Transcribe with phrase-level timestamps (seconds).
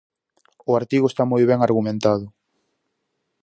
[0.69, 2.25] O artigo está moi ben argumentado.